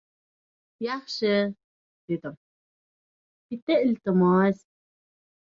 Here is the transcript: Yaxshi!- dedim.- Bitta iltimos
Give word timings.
Yaxshi!- 0.85 1.33
dedim.- 2.13 2.35
Bitta 3.51 3.77
iltimos 3.85 4.65